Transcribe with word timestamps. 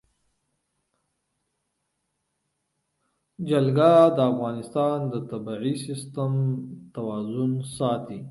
جلګه 3.49 3.93
د 4.17 4.19
افغانستان 4.31 4.97
د 5.11 5.15
طبعي 5.31 5.73
سیسټم 5.85 6.31
توازن 6.95 7.51
ساتي. 7.77 8.19